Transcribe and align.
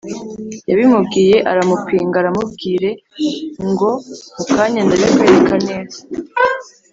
yabimubwiye 0.69 1.37
aramupinga 1.51 2.15
aramubwire 2.21 2.89
ngo 3.69 3.91
mukanya 4.37 4.81
ndabikwereka 4.85 5.55
neza 5.67 5.99